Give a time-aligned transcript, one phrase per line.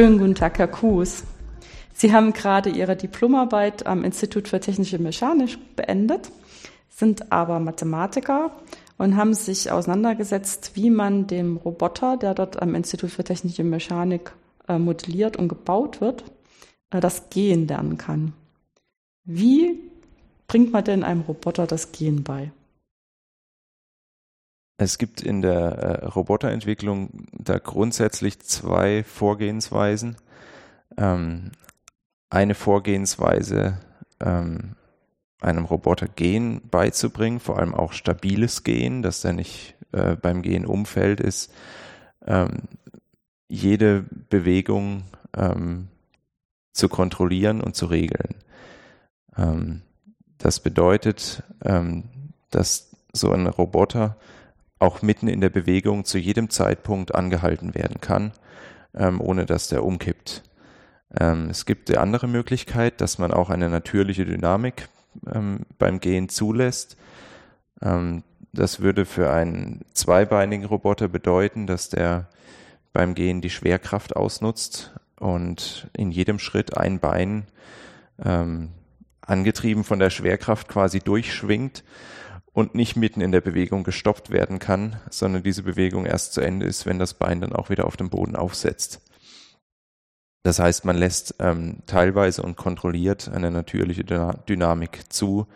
[0.00, 1.24] Schönen guten Tag, Herr Kuhs.
[1.92, 6.32] Sie haben gerade Ihre Diplomarbeit am Institut für Technische Mechanik beendet,
[6.88, 8.50] sind aber Mathematiker
[8.96, 14.32] und haben sich auseinandergesetzt, wie man dem Roboter, der dort am Institut für Technische Mechanik
[14.68, 16.24] äh, modelliert und gebaut wird,
[16.88, 18.32] äh, das Gehen lernen kann.
[19.24, 19.80] Wie
[20.48, 22.52] bringt man denn einem Roboter das Gehen bei?
[24.80, 30.16] Es gibt in der äh, Roboterentwicklung da grundsätzlich zwei Vorgehensweisen.
[30.96, 31.50] Ähm,
[32.30, 33.78] eine Vorgehensweise,
[34.20, 34.76] ähm,
[35.42, 40.64] einem Roboter Gehen beizubringen, vor allem auch stabiles Gehen, dass er nicht äh, beim Gehen
[40.64, 41.52] umfällt ist,
[42.26, 42.62] ähm,
[43.48, 45.02] jede Bewegung
[45.36, 45.88] ähm,
[46.72, 48.34] zu kontrollieren und zu regeln.
[49.36, 49.82] Ähm,
[50.38, 52.04] das bedeutet, ähm,
[52.48, 54.16] dass so ein Roboter
[54.80, 58.32] auch mitten in der Bewegung zu jedem Zeitpunkt angehalten werden kann,
[58.94, 60.42] ähm, ohne dass der umkippt.
[61.18, 64.88] Ähm, es gibt die andere Möglichkeit, dass man auch eine natürliche Dynamik
[65.32, 66.96] ähm, beim Gehen zulässt.
[67.82, 72.28] Ähm, das würde für einen zweibeinigen Roboter bedeuten, dass der
[72.92, 77.46] beim Gehen die Schwerkraft ausnutzt und in jedem Schritt ein Bein
[78.24, 78.70] ähm,
[79.20, 81.84] angetrieben von der Schwerkraft quasi durchschwingt
[82.52, 86.66] und nicht mitten in der Bewegung gestoppt werden kann, sondern diese Bewegung erst zu Ende
[86.66, 89.00] ist, wenn das Bein dann auch wieder auf dem Boden aufsetzt.
[90.42, 95.46] Das heißt, man lässt ähm, teilweise und kontrolliert eine natürliche Dynamik zu,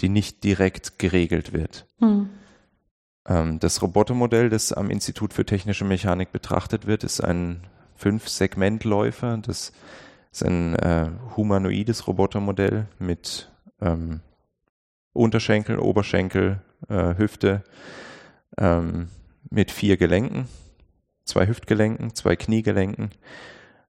[0.00, 1.86] die nicht direkt geregelt wird.
[1.98, 2.28] Hm.
[3.26, 9.38] Ähm, das Robotermodell, das am Institut für technische Mechanik betrachtet wird, ist ein Fünf-Segment-Läufer.
[9.38, 9.72] Das
[10.30, 14.20] ist ein äh, humanoides Robotermodell mit ähm,
[15.18, 17.62] Unterschenkel, Oberschenkel, äh, Hüfte
[18.58, 19.08] ähm,
[19.50, 20.48] mit vier Gelenken,
[21.24, 23.10] zwei Hüftgelenken, zwei Kniegelenken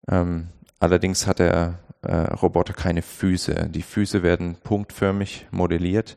[0.08, 0.48] ähm,
[0.80, 3.68] allerdings hat der äh, Roboter keine Füße.
[3.70, 6.16] Die Füße werden punktförmig modelliert.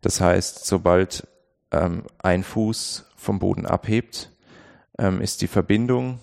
[0.00, 1.26] Das heißt, sobald
[1.72, 4.30] ähm, ein Fuß vom Boden abhebt,
[4.98, 6.20] ähm, ist die Verbindung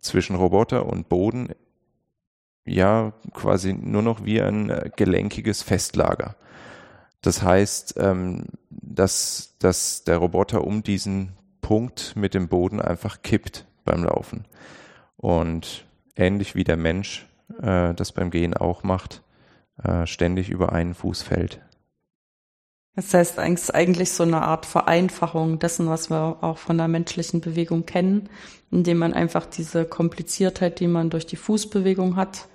[0.00, 1.50] zwischen Roboter und Boden
[2.64, 6.36] ja quasi nur noch wie ein äh, gelenkiges Festlager.
[7.22, 13.66] Das heißt, ähm, dass, dass der Roboter um diesen Punkt mit dem Boden einfach kippt
[13.84, 14.44] beim Laufen.
[15.16, 17.28] Und ähnlich wie der Mensch
[17.60, 19.22] äh, das beim Gehen auch macht,
[19.82, 21.60] äh, ständig über einen Fuß fällt.
[22.94, 26.88] Das heißt, es ist eigentlich so eine Art Vereinfachung dessen, was wir auch von der
[26.88, 28.28] menschlichen Bewegung kennen,
[28.70, 32.48] indem man einfach diese Kompliziertheit, die man durch die Fußbewegung hat,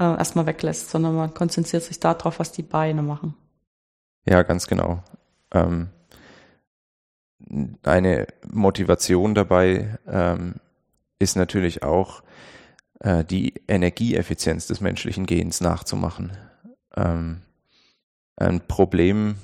[0.00, 3.36] äh, erstmal weglässt, sondern man konzentriert sich darauf, was die Beine machen.
[4.28, 5.02] Ja, ganz genau.
[5.52, 5.88] Ähm,
[7.82, 10.54] eine Motivation dabei ähm,
[11.18, 12.22] ist natürlich auch,
[13.00, 16.32] äh, die Energieeffizienz des menschlichen Gens nachzumachen.
[16.96, 17.42] Ähm,
[18.36, 19.36] ein Problem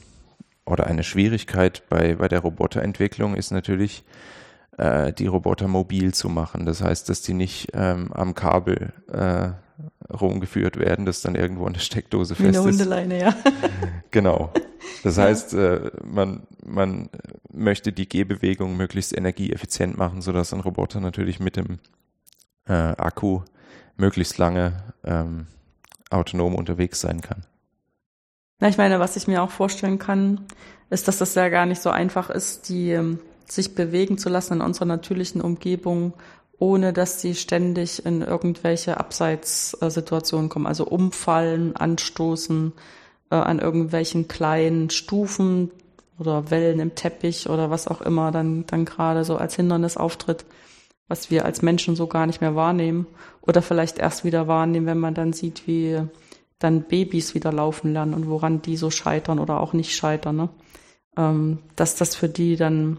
[0.66, 4.04] oder eine Schwierigkeit bei, bei der Roboterentwicklung ist natürlich,
[4.78, 6.66] äh, die Roboter mobil zu machen.
[6.66, 9.50] Das heißt, dass die nicht ähm, am Kabel äh,
[10.12, 13.36] rumgeführt werden, das dann irgendwo in der Steckdose fest Wie eine Hundeleine, ja.
[14.10, 14.52] genau.
[15.02, 17.08] Das heißt, äh, man, man
[17.52, 21.78] möchte die Gehbewegung möglichst energieeffizient machen, sodass ein Roboter natürlich mit dem
[22.66, 23.42] äh, Akku
[23.96, 25.46] möglichst lange ähm,
[26.10, 27.44] autonom unterwegs sein kann.
[28.60, 30.42] Na, ich meine, was ich mir auch vorstellen kann,
[30.90, 34.54] ist, dass das ja gar nicht so einfach ist, die ähm, sich bewegen zu lassen
[34.54, 36.14] in unserer natürlichen Umgebung,
[36.62, 42.72] ohne dass sie ständig in irgendwelche Abseitssituationen kommen, also umfallen, anstoßen
[43.30, 45.70] äh, an irgendwelchen kleinen Stufen
[46.18, 50.44] oder Wellen im Teppich oder was auch immer dann, dann gerade so als Hindernis auftritt
[51.12, 53.06] was wir als Menschen so gar nicht mehr wahrnehmen
[53.42, 56.00] oder vielleicht erst wieder wahrnehmen, wenn man dann sieht, wie
[56.58, 60.36] dann Babys wieder laufen lernen und woran die so scheitern oder auch nicht scheitern.
[60.36, 60.48] Ne?
[61.18, 62.96] Ähm, dass das für die dann,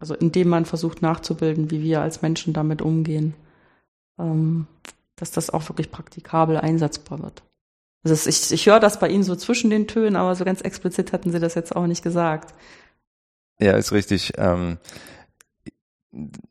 [0.00, 3.34] also indem man versucht nachzubilden, wie wir als Menschen damit umgehen,
[4.18, 4.66] ähm,
[5.16, 7.42] dass das auch wirklich praktikabel einsetzbar wird.
[8.02, 11.12] Also ich, ich höre das bei Ihnen so zwischen den Tönen, aber so ganz explizit
[11.12, 12.54] hatten Sie das jetzt auch nicht gesagt.
[13.60, 14.32] Ja, ist richtig.
[14.38, 14.78] Ähm,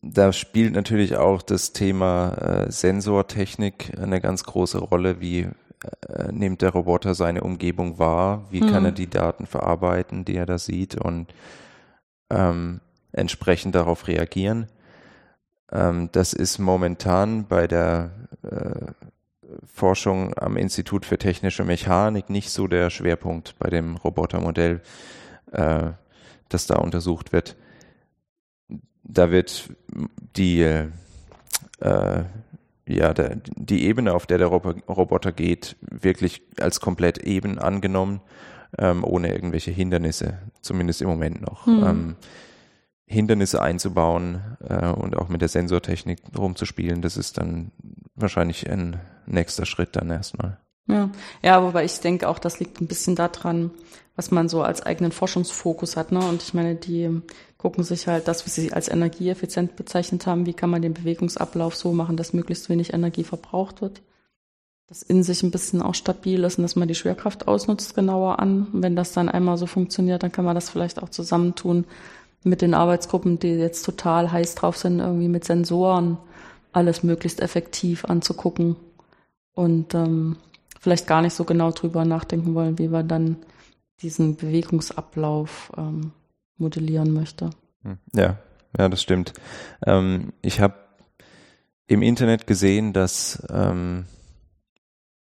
[0.02, 5.20] da spielt natürlich auch das Thema äh, Sensortechnik eine ganz große Rolle.
[5.20, 5.40] Wie
[6.08, 8.46] äh, nimmt der Roboter seine Umgebung wahr?
[8.52, 8.72] Wie mhm.
[8.72, 11.34] kann er die Daten verarbeiten, die er da sieht und
[12.30, 12.80] ähm,
[13.12, 14.68] entsprechend darauf reagieren?
[15.72, 18.12] Ähm, das ist momentan bei der
[18.44, 18.92] äh,
[19.66, 24.82] Forschung am Institut für technische Mechanik nicht so der Schwerpunkt bei dem Robotermodell,
[25.52, 25.92] äh,
[26.50, 27.56] das da untersucht wird
[29.10, 29.70] da wird
[30.36, 30.88] die, äh,
[32.88, 38.22] ja, der, die Ebene, auf der der Roboter geht, wirklich als komplett eben angenommen,
[38.78, 41.66] ähm, ohne irgendwelche Hindernisse, zumindest im Moment noch.
[41.66, 41.84] Hm.
[41.84, 42.16] Ähm,
[43.10, 47.72] Hindernisse einzubauen äh, und auch mit der Sensortechnik rumzuspielen, das ist dann
[48.16, 50.60] wahrscheinlich ein nächster Schritt dann erstmal.
[50.88, 51.10] Ja,
[51.42, 53.72] ja, wobei ich denke auch, das liegt ein bisschen daran,
[54.16, 56.12] was man so als eigenen Forschungsfokus hat.
[56.12, 56.20] Ne?
[56.20, 57.22] Und ich meine, die
[57.58, 61.76] gucken sich halt das, was sie als energieeffizient bezeichnet haben, wie kann man den Bewegungsablauf
[61.76, 64.02] so machen, dass möglichst wenig Energie verbraucht wird.
[64.88, 68.40] Das in sich ein bisschen auch stabil ist und dass man die Schwerkraft ausnutzt genauer
[68.40, 68.68] an.
[68.74, 71.86] Und wenn das dann einmal so funktioniert, dann kann man das vielleicht auch zusammentun
[72.44, 76.18] mit den Arbeitsgruppen, die jetzt total heiß drauf sind, irgendwie mit Sensoren
[76.72, 78.76] alles möglichst effektiv anzugucken
[79.54, 80.38] und ähm,
[80.80, 83.38] vielleicht gar nicht so genau drüber nachdenken wollen, wie wir dann
[84.02, 86.12] diesen Bewegungsablauf ähm,
[86.58, 87.50] modellieren möchte.
[87.84, 87.98] Hm.
[88.16, 88.38] Ja,
[88.78, 89.34] ja, das stimmt.
[89.86, 90.76] Ähm, ich habe
[91.88, 94.06] im Internet gesehen, dass ähm,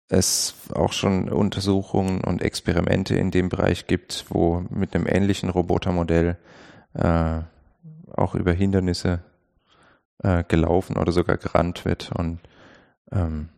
[0.10, 6.38] es auch schon Untersuchungen und Experimente in dem Bereich gibt, wo mit einem ähnlichen Robotermodell
[6.94, 7.42] äh,
[8.12, 9.20] auch über Hindernisse
[10.24, 12.12] äh, gelaufen oder sogar gerannt wird.
[12.12, 12.40] Und
[13.12, 13.50] ähm,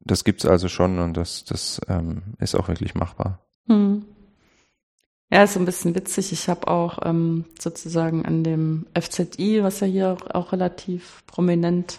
[0.00, 3.40] das gibt's also schon und das, das ähm, ist auch wirklich machbar.
[3.66, 4.04] Hm.
[5.30, 6.32] Ja, ist so ein bisschen witzig.
[6.32, 11.98] Ich habe auch ähm, sozusagen an dem FZI, was ja hier auch relativ prominent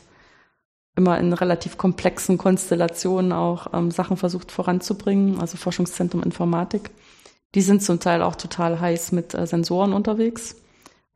[0.96, 6.90] immer in relativ komplexen Konstellationen auch ähm, Sachen versucht voranzubringen, also Forschungszentrum Informatik.
[7.54, 10.56] Die sind zum Teil auch total heiß mit äh, Sensoren unterwegs.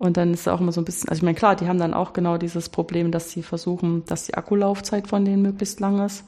[0.02, 1.94] Und dann ist auch immer so ein bisschen, also ich meine, klar, die haben dann
[1.94, 6.24] auch genau dieses Problem, dass sie versuchen, dass die Akkulaufzeit von denen möglichst lang ist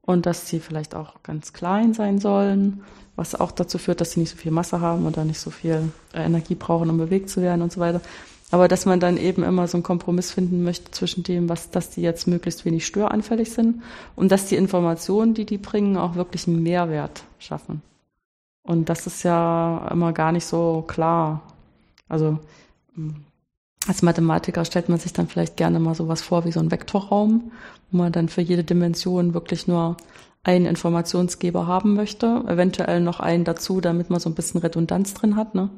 [0.00, 2.84] und dass sie vielleicht auch ganz klein sein sollen,
[3.16, 5.92] was auch dazu führt, dass sie nicht so viel Masse haben oder nicht so viel
[6.14, 8.00] äh, Energie brauchen, um bewegt zu werden und so weiter.
[8.50, 11.90] Aber dass man dann eben immer so einen Kompromiss finden möchte zwischen dem, was, dass
[11.90, 13.82] die jetzt möglichst wenig störanfällig sind
[14.16, 17.82] und dass die Informationen, die die bringen, auch wirklich einen Mehrwert schaffen.
[18.62, 21.42] Und das ist ja immer gar nicht so klar.
[22.08, 22.38] Also
[23.86, 27.52] als Mathematiker stellt man sich dann vielleicht gerne mal sowas vor wie so ein Vektorraum,
[27.90, 29.96] wo man dann für jede Dimension wirklich nur
[30.44, 35.36] einen Informationsgeber haben möchte, eventuell noch einen dazu, damit man so ein bisschen Redundanz drin
[35.36, 35.54] hat.
[35.54, 35.70] Ne?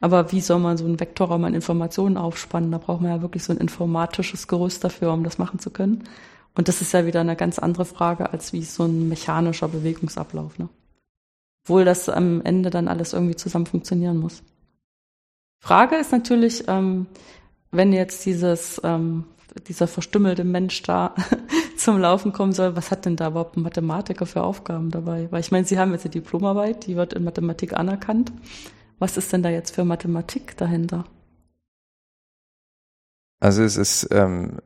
[0.00, 2.70] Aber wie soll man so einen Vektorraum an Informationen aufspannen?
[2.70, 6.04] Da braucht man ja wirklich so ein informatisches Gerüst dafür, um das machen zu können.
[6.54, 10.58] Und das ist ja wieder eine ganz andere Frage, als wie so ein mechanischer Bewegungsablauf.
[10.58, 10.68] Ne?
[11.64, 14.42] Obwohl das am Ende dann alles irgendwie zusammen funktionieren muss.
[15.64, 17.06] Frage ist natürlich, ähm,
[17.70, 19.24] wenn jetzt dieses, ähm,
[19.66, 21.14] dieser verstümmelte Mensch da
[21.78, 25.26] zum Laufen kommen soll, was hat denn da überhaupt ein Mathematiker für Aufgaben dabei?
[25.30, 28.30] Weil ich meine, Sie haben jetzt eine Diplomarbeit, die wird in Mathematik anerkannt.
[28.98, 31.06] Was ist denn da jetzt für Mathematik dahinter?
[33.40, 34.58] Also es ist ähm,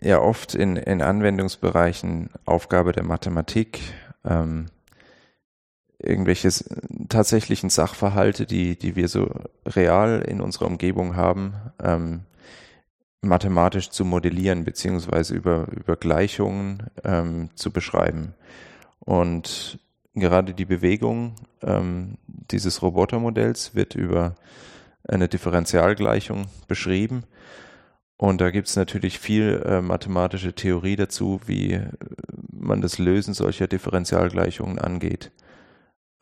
[0.00, 3.80] ja oft in, in Anwendungsbereichen Aufgabe der Mathematik,
[4.24, 4.66] ähm,
[6.06, 6.50] irgendwelche
[7.08, 9.30] tatsächlichen Sachverhalte, die, die wir so
[9.66, 12.22] real in unserer Umgebung haben, ähm,
[13.20, 18.34] mathematisch zu modellieren, beziehungsweise über, über Gleichungen ähm, zu beschreiben.
[19.00, 19.78] Und
[20.14, 24.36] gerade die Bewegung ähm, dieses Robotermodells wird über
[25.06, 27.24] eine Differentialgleichung beschrieben.
[28.16, 31.80] Und da gibt es natürlich viel äh, mathematische Theorie dazu, wie
[32.50, 35.32] man das Lösen solcher Differentialgleichungen angeht.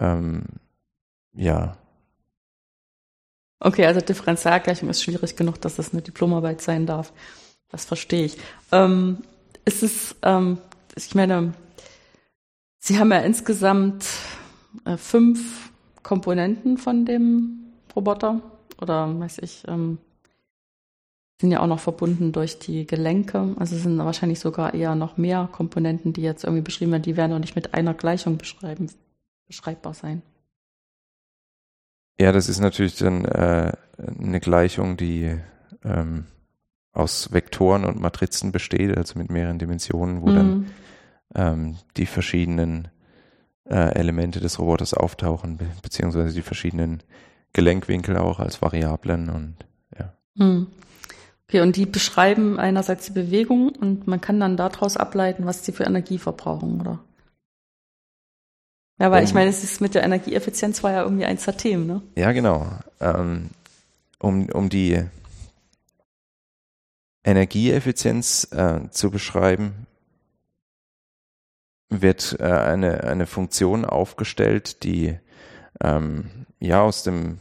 [0.00, 0.44] Ähm,
[1.32, 1.76] ja.
[3.60, 7.12] Okay, also Differentialgleichung ist schwierig genug, dass das eine Diplomarbeit sein darf.
[7.70, 8.36] Das verstehe ich.
[8.72, 9.18] Ähm,
[9.64, 10.58] ist es, ähm,
[10.96, 11.54] ich meine,
[12.78, 14.04] Sie haben ja insgesamt
[14.84, 15.70] äh, fünf
[16.02, 18.42] Komponenten von dem Roboter
[18.78, 19.96] oder weiß ich, ähm,
[21.40, 23.54] sind ja auch noch verbunden durch die Gelenke.
[23.58, 27.02] Also sind wahrscheinlich sogar eher noch mehr Komponenten, die jetzt irgendwie beschrieben werden.
[27.02, 28.90] Die werden auch nicht mit einer Gleichung beschreiben,
[29.46, 30.22] beschreibbar sein.
[32.20, 33.72] Ja, das ist natürlich dann äh,
[34.20, 35.36] eine Gleichung, die
[35.84, 36.26] ähm,
[36.92, 40.34] aus Vektoren und Matrizen besteht, also mit mehreren Dimensionen, wo mhm.
[40.34, 40.70] dann
[41.34, 42.88] ähm, die verschiedenen
[43.68, 47.02] äh, Elemente des Roboters auftauchen, be beziehungsweise die verschiedenen
[47.52, 49.56] Gelenkwinkel auch als Variablen und
[49.98, 50.12] ja.
[50.34, 50.68] Mhm.
[51.48, 55.72] Okay, und die beschreiben einerseits die Bewegung und man kann dann daraus ableiten, was sie
[55.72, 57.00] für Energie verbrauchen, oder?
[58.98, 61.56] Ja, weil um, ich meine, es ist mit der Energieeffizienz war ja irgendwie eins der
[61.56, 62.02] Themen, ne?
[62.16, 62.70] Ja, genau.
[63.00, 63.50] Ähm,
[64.18, 65.02] um, um die
[67.24, 69.86] Energieeffizienz äh, zu beschreiben,
[71.88, 75.18] wird äh, eine, eine Funktion aufgestellt, die
[75.82, 77.38] ähm, ja aus dem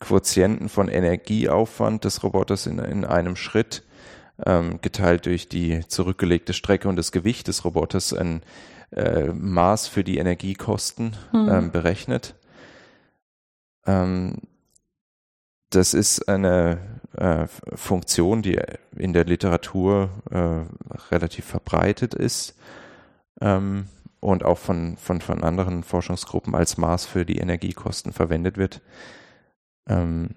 [0.00, 3.84] Quotienten von Energieaufwand des Roboters in, in einem Schritt
[4.44, 8.42] ähm, geteilt durch die zurückgelegte Strecke und das Gewicht des Roboters ein
[8.92, 11.48] äh, Maß für die Energiekosten Hm.
[11.48, 12.34] ähm, berechnet.
[13.86, 14.38] Ähm,
[15.70, 16.78] das ist eine
[17.16, 18.60] äh, Funktion, die
[18.96, 22.54] in der Literatur äh, relativ verbreitet ist
[23.40, 23.88] ähm,
[24.20, 28.80] und auch von, von, von anderen Forschungsgruppen als Maß für die Energiekosten verwendet wird.
[29.88, 30.30] Ähm,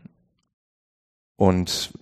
[1.35, 1.93] und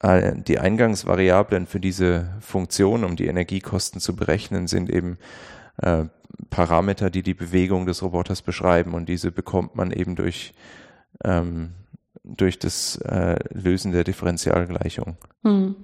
[0.00, 5.18] die Eingangsvariablen für diese Funktion, um die Energiekosten zu berechnen, sind eben
[5.78, 6.04] äh,
[6.50, 10.54] Parameter, die die Bewegung des Roboters beschreiben und diese bekommt man eben durch,
[11.24, 11.72] ähm,
[12.22, 15.16] durch das äh, Lösen der Differentialgleichung.
[15.42, 15.74] Hm.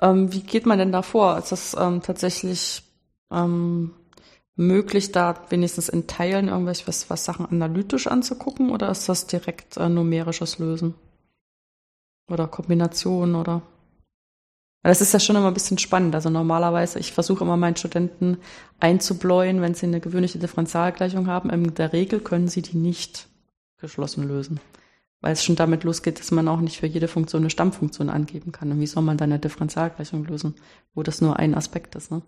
[0.00, 1.38] Ähm, wie geht man denn da vor?
[1.38, 2.82] Ist das ähm, tatsächlich
[3.30, 3.92] ähm,
[4.56, 9.76] möglich, da wenigstens in Teilen irgendwelche was, was Sachen analytisch anzugucken oder ist das direkt
[9.76, 10.94] äh, numerisches Lösen?
[12.28, 13.62] Oder Kombination oder?
[14.82, 16.14] Das ist ja schon immer ein bisschen spannend.
[16.14, 18.38] Also normalerweise, ich versuche immer meinen Studenten
[18.80, 21.50] einzubläuen, wenn sie eine gewöhnliche Differentialgleichung haben.
[21.50, 23.28] In der Regel können sie die nicht
[23.78, 24.60] geschlossen lösen.
[25.20, 28.52] Weil es schon damit losgeht, dass man auch nicht für jede Funktion eine Stammfunktion angeben
[28.52, 28.70] kann.
[28.70, 30.54] Und wie soll man dann eine Differentialgleichung lösen,
[30.94, 32.22] wo das nur ein Aspekt ist, ne?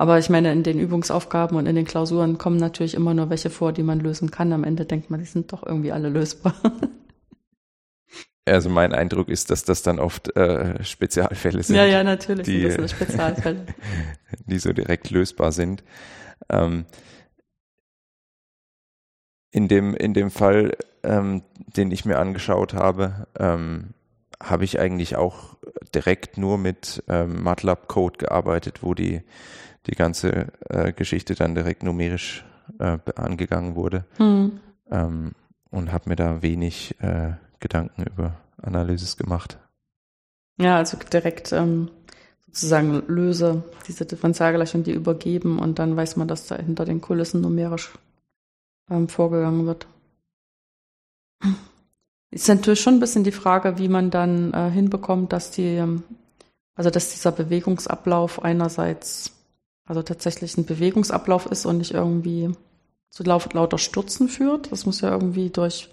[0.00, 3.50] Aber ich meine, in den Übungsaufgaben und in den Klausuren kommen natürlich immer nur welche
[3.50, 4.52] vor, die man lösen kann.
[4.52, 6.54] Am Ende denkt man, die sind doch irgendwie alle lösbar.
[8.48, 12.60] Also mein Eindruck ist, dass das dann oft äh, Spezialfälle sind, ja, ja, natürlich die-
[12.60, 13.66] sind das eine Spezialfälle.
[14.46, 15.82] die so direkt lösbar sind.
[16.48, 16.84] Ähm,
[19.50, 21.42] in dem, in dem Fall, ähm,
[21.76, 23.94] den ich mir angeschaut habe, ähm,
[24.42, 25.56] habe ich eigentlich auch
[25.94, 29.22] direkt nur mit ähm, MATLAB-Code gearbeitet, wo die,
[29.86, 32.44] die ganze äh, Geschichte dann direkt numerisch
[32.78, 34.60] äh, angegangen wurde Hm.
[34.90, 35.32] ähm,
[35.70, 39.58] und habe mir da wenig äh, Gedanken über Analysis gemacht.
[40.58, 41.90] Ja, also direkt ähm,
[42.46, 47.40] sozusagen löse diese Differentialgleichung, die übergeben und dann weiß man, dass da hinter den Kulissen
[47.40, 47.92] numerisch
[48.90, 49.86] ähm, vorgegangen wird.
[52.30, 56.02] Ist natürlich schon ein bisschen die Frage, wie man dann äh, hinbekommt, dass die, ähm,
[56.74, 59.32] also dass dieser Bewegungsablauf einerseits
[59.88, 62.50] also tatsächlich ein Bewegungsablauf ist und nicht irgendwie
[63.08, 64.70] zu laut, lauter Stürzen führt.
[64.70, 65.88] Das muss ja irgendwie durch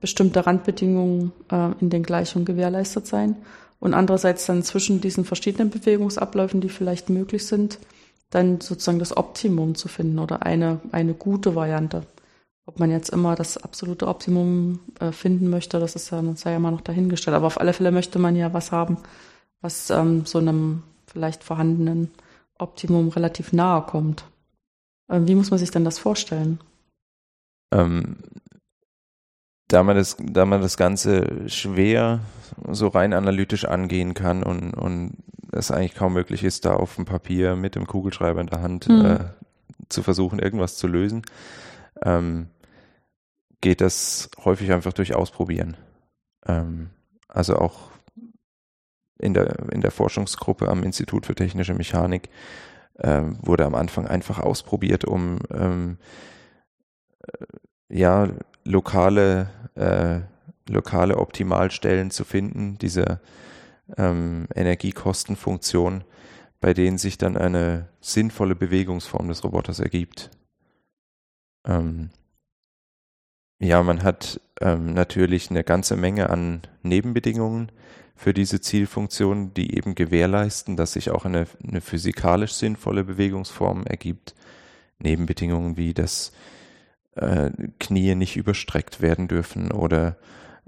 [0.00, 3.36] bestimmte Randbedingungen äh, in den Gleichungen gewährleistet sein.
[3.78, 7.78] Und andererseits dann zwischen diesen verschiedenen Bewegungsabläufen, die vielleicht möglich sind,
[8.30, 12.06] dann sozusagen das Optimum zu finden oder eine, eine gute Variante.
[12.66, 16.52] Ob man jetzt immer das absolute Optimum äh, finden möchte, das ist ja, das sei
[16.52, 17.36] ja mal noch dahingestellt.
[17.36, 18.98] Aber auf alle Fälle möchte man ja was haben,
[19.60, 22.10] was ähm, so einem vielleicht vorhandenen
[22.58, 24.24] Optimum relativ nahe kommt.
[25.08, 26.58] Ähm, wie muss man sich denn das vorstellen?
[27.72, 28.16] Ähm,
[29.68, 32.20] da man das, da man das Ganze schwer
[32.70, 35.18] so rein analytisch angehen kann und, und
[35.52, 38.88] es eigentlich kaum möglich ist, da auf dem Papier mit dem Kugelschreiber in der Hand
[38.88, 39.04] Mhm.
[39.04, 39.18] äh,
[39.88, 41.22] zu versuchen, irgendwas zu lösen,
[42.02, 42.48] ähm,
[43.60, 45.76] geht das häufig einfach durch Ausprobieren.
[46.46, 46.90] Ähm,
[47.28, 47.90] also auch
[49.18, 52.28] in der, in der Forschungsgruppe am Institut für Technische Mechanik
[52.98, 55.98] ähm, wurde am Anfang einfach ausprobiert, um ähm,
[57.20, 57.46] äh,
[57.88, 58.28] ja,
[58.66, 60.20] lokale, äh,
[60.70, 63.20] lokale Optimalstellen zu finden, diese
[63.96, 66.04] ähm, Energiekostenfunktion,
[66.60, 70.30] bei denen sich dann eine sinnvolle Bewegungsform des Roboters ergibt.
[71.66, 72.10] Ähm,
[73.58, 77.72] ja, man hat ähm, natürlich eine ganze Menge an Nebenbedingungen
[78.14, 84.34] für diese Zielfunktion, die eben gewährleisten, dass sich auch eine, eine physikalisch sinnvolle Bewegungsform ergibt.
[84.98, 86.32] Nebenbedingungen wie, dass
[87.16, 90.16] äh, Knie nicht überstreckt werden dürfen oder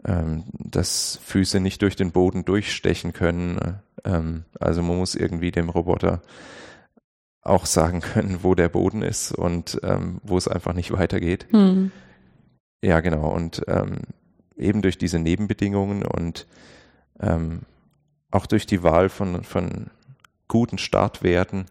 [0.04, 3.80] ähm, dass Füße nicht durch den Boden durchstechen können.
[4.04, 6.22] Ähm, also man muss irgendwie dem Roboter
[7.42, 11.46] auch sagen können, wo der Boden ist und ähm, wo es einfach nicht weitergeht.
[11.50, 11.90] Hm.
[12.82, 13.28] Ja, genau.
[13.28, 14.02] Und ähm,
[14.56, 16.46] eben durch diese Nebenbedingungen und
[17.20, 17.62] ähm,
[18.30, 19.90] auch durch die Wahl von, von
[20.46, 21.66] guten Startwerten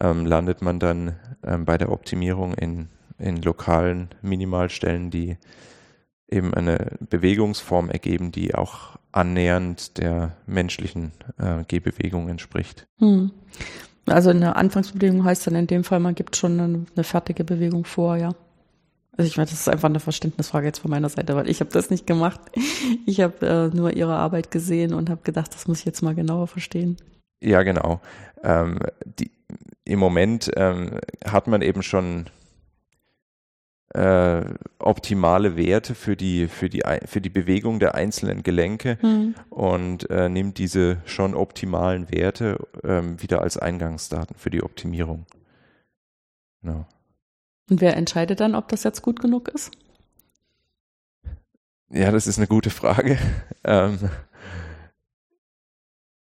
[0.00, 5.36] ähm, landet man dann bei der Optimierung in, in lokalen Minimalstellen, die
[6.28, 12.86] eben eine Bewegungsform ergeben, die auch annähernd der menschlichen äh, Gehbewegung entspricht.
[12.98, 13.32] Hm.
[14.06, 17.84] Also eine Anfangsbewegung heißt dann in dem Fall, man gibt schon eine, eine fertige Bewegung
[17.84, 18.34] vor, ja.
[19.16, 21.70] Also ich meine, das ist einfach eine Verständnisfrage jetzt von meiner Seite, weil ich habe
[21.70, 22.40] das nicht gemacht.
[23.06, 26.14] Ich habe äh, nur ihre Arbeit gesehen und habe gedacht, das muss ich jetzt mal
[26.14, 26.96] genauer verstehen.
[27.42, 28.00] Ja, genau.
[28.42, 29.30] Ähm, die,
[29.84, 32.26] Im Moment ähm, hat man eben schon
[33.94, 34.42] äh,
[34.78, 39.34] optimale Werte für die, für, die, für die Bewegung der einzelnen Gelenke mhm.
[39.50, 45.26] und äh, nimmt diese schon optimalen Werte ähm, wieder als Eingangsdaten für die Optimierung.
[46.62, 46.86] Genau.
[47.68, 49.70] Und wer entscheidet dann, ob das jetzt gut genug ist?
[51.90, 53.18] Ja, das ist eine gute Frage.
[53.64, 53.98] ähm,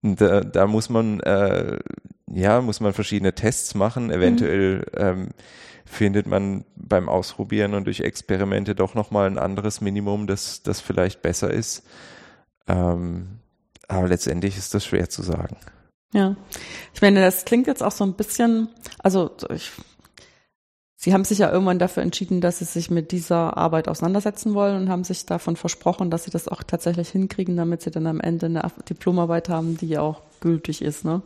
[0.01, 1.79] da, da muss man äh,
[2.27, 4.11] ja muss man verschiedene Tests machen.
[4.11, 4.83] Eventuell mhm.
[4.95, 5.29] ähm,
[5.85, 11.21] findet man beim Ausprobieren und durch Experimente doch nochmal ein anderes Minimum, das, das vielleicht
[11.21, 11.83] besser ist.
[12.67, 13.39] Ähm,
[13.87, 15.57] aber letztendlich ist das schwer zu sagen.
[16.13, 16.35] Ja,
[16.93, 19.71] ich meine, das klingt jetzt auch so ein bisschen, also ich,
[20.97, 24.75] Sie haben sich ja irgendwann dafür entschieden, dass Sie sich mit dieser Arbeit auseinandersetzen wollen
[24.75, 28.19] und haben sich davon versprochen, dass Sie das auch tatsächlich hinkriegen, damit Sie dann am
[28.19, 31.05] Ende eine Diplomarbeit haben, die auch gültig ist.
[31.05, 31.21] Ne?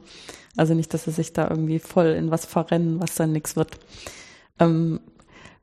[0.57, 3.79] Also nicht, dass Sie sich da irgendwie voll in was verrennen, was dann nichts wird.
[4.59, 4.99] Ähm,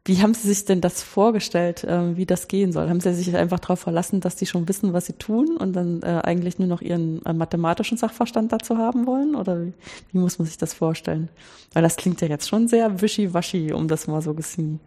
[0.07, 2.89] wie haben Sie sich denn das vorgestellt, äh, wie das gehen soll?
[2.89, 6.01] Haben Sie sich einfach darauf verlassen, dass die schon wissen, was sie tun und dann
[6.03, 9.35] äh, eigentlich nur noch ihren äh, mathematischen Sachverstand dazu haben wollen?
[9.35, 9.73] Oder wie,
[10.13, 11.29] wie, muss man sich das vorstellen?
[11.73, 14.79] Weil das klingt ja jetzt schon sehr wischiwaschi, um das mal so ein bisschen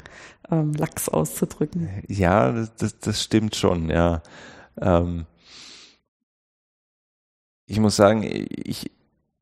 [0.49, 1.89] ähm, lax auszudrücken.
[2.07, 4.23] Ja, das, das, das stimmt schon, ja.
[4.79, 5.25] Ähm,
[7.65, 8.89] ich muss sagen, ich,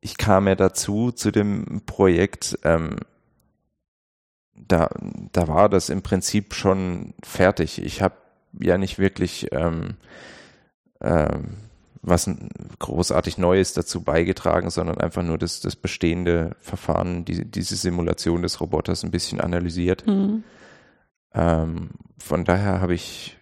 [0.00, 2.96] ich kam ja dazu, zu dem Projekt, ähm,
[4.66, 4.90] da,
[5.32, 7.82] da war das im Prinzip schon fertig.
[7.82, 8.16] Ich habe
[8.60, 9.96] ja nicht wirklich ähm,
[11.00, 11.56] ähm,
[12.02, 12.30] was
[12.78, 18.60] großartig Neues dazu beigetragen, sondern einfach nur das, das bestehende Verfahren, die, diese Simulation des
[18.60, 20.06] Roboters ein bisschen analysiert.
[20.06, 20.44] Mhm.
[21.34, 23.36] Ähm, von daher habe ich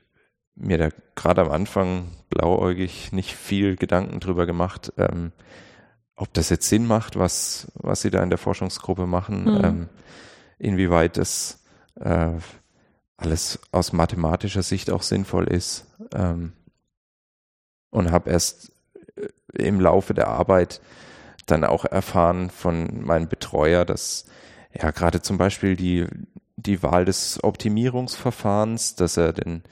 [0.55, 5.33] mir da gerade am Anfang blauäugig nicht viel Gedanken drüber gemacht, ähm,
[6.17, 9.45] ob das jetzt Sinn macht, was, was sie da in der Forschungsgruppe machen.
[9.45, 9.65] Mhm.
[9.65, 9.89] Ähm,
[10.59, 11.63] inwieweit das
[12.01, 12.33] äh,
[13.17, 15.87] alles aus mathematischer Sicht auch sinnvoll ist.
[16.15, 16.53] Ähm,
[17.91, 18.73] und habe erst
[19.17, 20.81] äh, im Laufe der Arbeit
[21.47, 24.27] dann auch erfahren von meinem Betreuer, dass
[24.73, 26.07] ja gerade zum Beispiel die,
[26.57, 29.63] die Wahl des Optimierungsverfahrens, dass er den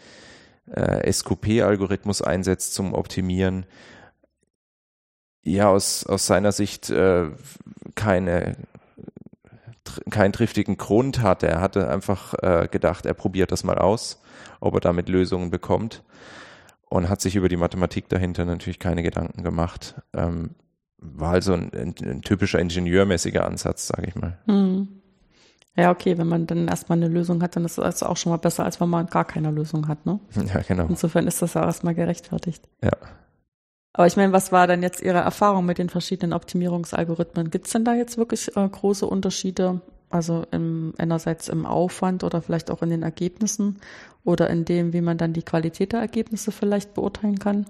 [0.70, 3.66] äh, SQP-Algorithmus einsetzt zum Optimieren,
[5.42, 7.31] ja aus, aus seiner Sicht äh,
[7.94, 8.57] keine
[10.11, 11.47] keinen triftigen Grund hatte.
[11.47, 14.20] Er hatte einfach äh, gedacht, er probiert das mal aus,
[14.61, 16.03] ob er damit Lösungen bekommt
[16.88, 19.97] und hat sich über die Mathematik dahinter natürlich keine Gedanken gemacht.
[20.14, 20.51] Ähm,
[20.99, 24.38] war also ein, ein, ein, typischer ingenieurmäßiger Ansatz, sage ich mal.
[24.47, 24.88] Hm.
[25.77, 28.38] Ja, okay, wenn man dann erstmal eine Lösung hat, dann ist das auch schon mal
[28.38, 30.20] besser, als wenn man gar keine Lösung hat, ne?
[30.55, 30.87] Ja, genau.
[30.88, 32.68] Insofern ist das ja erstmal gerechtfertigt.
[32.83, 32.92] Ja.
[33.96, 37.50] Aber ich meine, was war denn jetzt Ihre Erfahrung mit den verschiedenen Optimierungsalgorithmen?
[37.50, 39.80] Gibt es denn da jetzt wirklich äh, große Unterschiede?
[40.11, 43.78] Also im, einerseits im Aufwand oder vielleicht auch in den Ergebnissen
[44.24, 47.66] oder in dem, wie man dann die Qualität der Ergebnisse vielleicht beurteilen kann?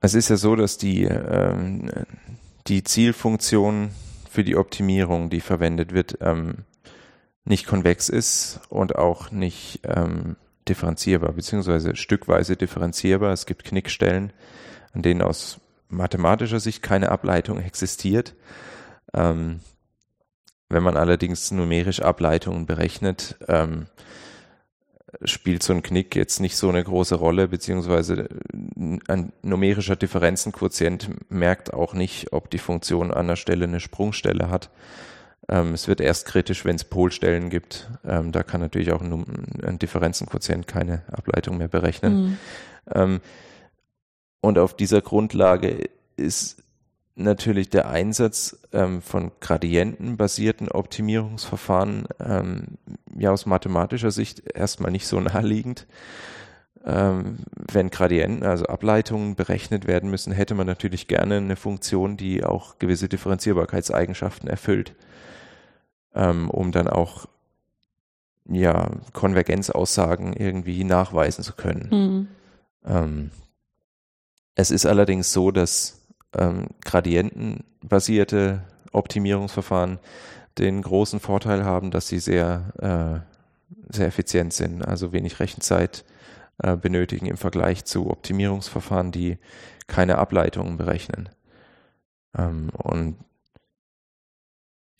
[0.00, 1.90] Es ist ja so, dass die, ähm,
[2.66, 3.90] die Zielfunktion
[4.28, 6.64] für die Optimierung, die verwendet wird, ähm,
[7.46, 10.36] nicht konvex ist und auch nicht ähm,
[10.68, 13.32] differenzierbar, beziehungsweise stückweise differenzierbar.
[13.32, 14.32] Es gibt Knickstellen,
[14.92, 18.34] an denen aus mathematischer Sicht keine Ableitung existiert.
[19.12, 19.60] Ähm,
[20.68, 23.86] wenn man allerdings numerisch Ableitungen berechnet, ähm,
[25.22, 28.28] spielt so ein Knick jetzt nicht so eine große Rolle, beziehungsweise
[29.08, 34.70] ein numerischer Differenzenquotient merkt auch nicht, ob die Funktion an der Stelle eine Sprungstelle hat.
[35.48, 37.90] Ähm, es wird erst kritisch, wenn es Polstellen gibt.
[38.04, 39.24] Ähm, da kann natürlich auch ein,
[39.62, 42.14] ein Differenzenquotient keine Ableitung mehr berechnen.
[42.14, 42.36] Mhm.
[42.94, 43.20] Ähm,
[44.40, 46.62] und auf dieser Grundlage ist
[47.16, 52.78] natürlich der Einsatz ähm, von gradientenbasierten Optimierungsverfahren ähm,
[53.16, 55.86] ja aus mathematischer Sicht erstmal nicht so naheliegend.
[56.86, 57.38] Ähm,
[57.72, 62.78] wenn Gradienten, also Ableitungen berechnet werden müssen, hätte man natürlich gerne eine Funktion, die auch
[62.78, 64.94] gewisse Differenzierbarkeitseigenschaften erfüllt
[66.14, 67.26] ähm, um dann auch
[68.46, 71.88] ja, Konvergenzaussagen irgendwie nachweisen zu können.
[71.90, 72.28] Mhm.
[72.84, 73.30] Ähm,
[74.54, 79.98] es ist allerdings so, dass ähm, gradientenbasierte Optimierungsverfahren
[80.58, 83.24] den großen Vorteil haben, dass sie sehr,
[83.90, 86.04] äh, sehr effizient sind, also wenig Rechenzeit
[86.62, 89.38] äh, benötigen im Vergleich zu Optimierungsverfahren, die
[89.86, 91.28] keine Ableitungen berechnen.
[92.36, 93.16] Ähm, und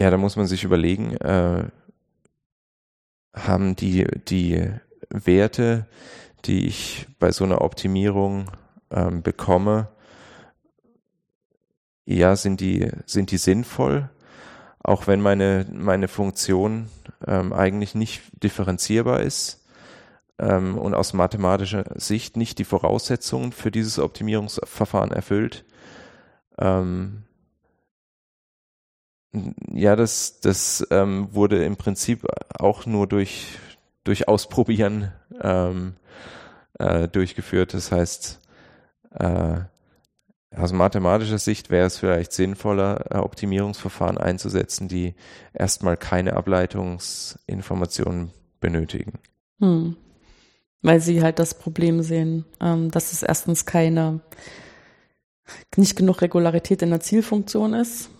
[0.00, 1.64] ja, da muss man sich überlegen, äh,
[3.34, 4.70] haben die, die
[5.10, 5.86] Werte,
[6.44, 8.50] die ich bei so einer Optimierung
[8.90, 9.88] ähm, bekomme,
[12.06, 14.10] ja, sind die, sind die sinnvoll?
[14.84, 16.88] auch wenn meine, meine Funktion
[17.26, 19.64] ähm, eigentlich nicht differenzierbar ist
[20.38, 25.64] ähm, und aus mathematischer Sicht nicht die Voraussetzungen für dieses Optimierungsverfahren erfüllt.
[26.58, 27.22] Ähm,
[29.72, 32.26] ja, das, das ähm, wurde im Prinzip
[32.58, 33.58] auch nur durch,
[34.04, 35.94] durch Ausprobieren ähm,
[36.78, 37.74] äh, durchgeführt.
[37.74, 38.40] Das heißt,
[39.18, 39.60] äh,
[40.56, 45.14] aus mathematischer Sicht wäre es vielleicht sinnvoller, äh, Optimierungsverfahren einzusetzen, die
[45.52, 49.18] erstmal keine Ableitungsinformationen benötigen.
[49.60, 49.96] Hm.
[50.82, 54.20] Weil sie halt das Problem sehen, ähm, dass es erstens keine,
[55.76, 58.10] nicht genug Regularität in der Zielfunktion ist.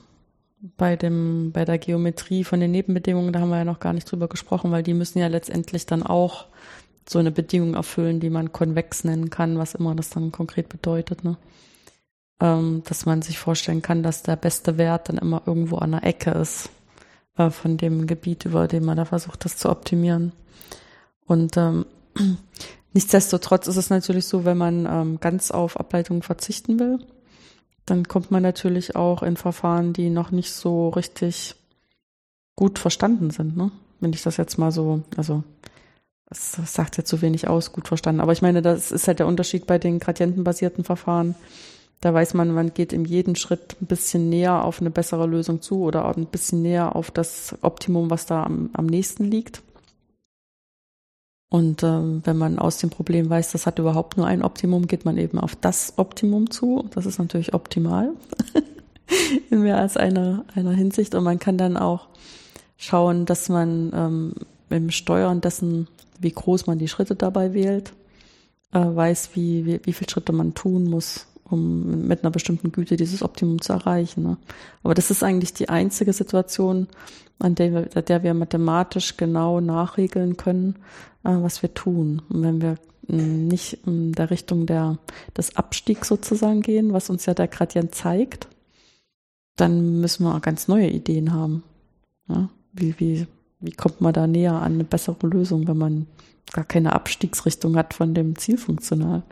[0.78, 4.10] Bei dem, bei der Geometrie von den Nebenbedingungen, da haben wir ja noch gar nicht
[4.10, 6.46] drüber gesprochen, weil die müssen ja letztendlich dann auch
[7.06, 11.22] so eine Bedingung erfüllen, die man konvex nennen kann, was immer das dann konkret bedeutet,
[11.22, 11.36] ne?
[12.40, 16.04] ähm, dass man sich vorstellen kann, dass der beste Wert dann immer irgendwo an der
[16.04, 16.70] Ecke ist
[17.36, 20.32] äh, von dem Gebiet, über dem man da versucht, das zu optimieren.
[21.26, 21.84] Und ähm,
[22.94, 26.98] nichtsdestotrotz ist es natürlich so, wenn man ähm, ganz auf Ableitungen verzichten will,
[27.86, 31.54] dann kommt man natürlich auch in Verfahren, die noch nicht so richtig
[32.56, 33.70] gut verstanden sind, ne?
[34.00, 35.42] Wenn ich das jetzt mal so, also
[36.28, 38.20] das sagt ja zu wenig aus, gut verstanden.
[38.20, 41.34] Aber ich meine, das ist halt der Unterschied bei den gradientenbasierten Verfahren.
[42.00, 45.62] Da weiß man, man geht in jedem Schritt ein bisschen näher auf eine bessere Lösung
[45.62, 49.62] zu oder ein bisschen näher auf das Optimum, was da am, am nächsten liegt.
[51.54, 55.04] Und ähm, wenn man aus dem Problem weiß, das hat überhaupt nur ein Optimum, geht
[55.04, 56.84] man eben auf das Optimum zu.
[56.92, 58.10] Das ist natürlich optimal
[59.50, 61.14] in mehr als einer, einer Hinsicht.
[61.14, 62.08] Und man kann dann auch
[62.76, 64.32] schauen, dass man ähm,
[64.68, 65.86] im Steuern dessen,
[66.18, 67.92] wie groß man die Schritte dabei wählt,
[68.72, 72.96] äh, weiß, wie, wie, wie viele Schritte man tun muss, um mit einer bestimmten Güte
[72.96, 74.22] dieses Optimum zu erreichen.
[74.22, 74.36] Ne?
[74.82, 76.88] Aber das ist eigentlich die einzige Situation,
[77.38, 80.76] an der wir, der wir mathematisch genau nachregeln können,
[81.24, 82.22] äh, was wir tun.
[82.28, 82.76] Und wenn wir
[83.08, 84.98] mm, nicht in der Richtung der,
[85.36, 88.48] des Abstiegs sozusagen gehen, was uns ja der Gradient zeigt,
[89.56, 91.62] dann müssen wir ganz neue Ideen haben.
[92.28, 92.48] Ja?
[92.72, 93.26] Wie, wie,
[93.60, 96.06] wie kommt man da näher an eine bessere Lösung, wenn man
[96.52, 99.22] gar keine Abstiegsrichtung hat von dem Zielfunktional?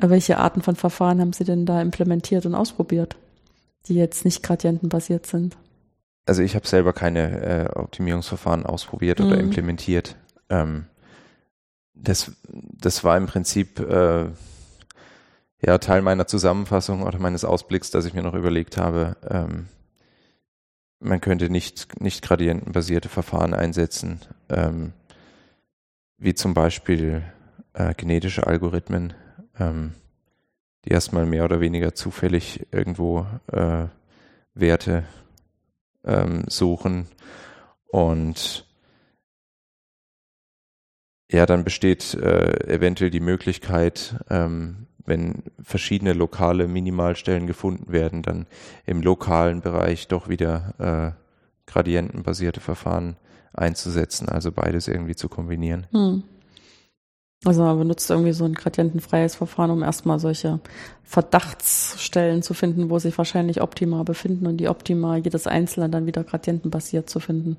[0.00, 3.16] Welche Arten von Verfahren haben Sie denn da implementiert und ausprobiert,
[3.86, 5.56] die jetzt nicht gradientenbasiert sind?
[6.24, 9.26] Also ich habe selber keine äh, Optimierungsverfahren ausprobiert mhm.
[9.26, 10.14] oder implementiert.
[10.50, 10.86] Ähm,
[11.94, 14.26] das, das war im Prinzip äh,
[15.60, 19.66] ja Teil meiner Zusammenfassung oder meines Ausblicks, dass ich mir noch überlegt habe, ähm,
[21.00, 24.92] man könnte nicht, nicht gradientenbasierte Verfahren einsetzen, ähm,
[26.18, 27.22] wie zum Beispiel
[27.72, 29.14] äh, genetische Algorithmen,
[29.58, 29.92] ähm,
[30.84, 33.86] die erstmal mehr oder weniger zufällig irgendwo äh,
[34.54, 35.04] Werte
[36.04, 37.06] ähm, suchen
[37.88, 38.66] und
[41.30, 48.46] ja, dann besteht äh, eventuell die Möglichkeit, ähm, wenn verschiedene lokale Minimalstellen gefunden werden, dann
[48.86, 50.74] im lokalen Bereich doch wieder
[51.16, 53.16] äh, gradientenbasierte Verfahren
[53.52, 55.86] einzusetzen, also beides irgendwie zu kombinieren.
[55.90, 56.22] Hm.
[57.44, 60.58] Also man benutzt irgendwie so ein gradientenfreies Verfahren, um erstmal solche
[61.04, 66.24] Verdachtsstellen zu finden, wo sich wahrscheinlich Optima befinden und die Optima jedes Einzelne dann wieder
[66.24, 67.56] gradientenbasiert zu finden.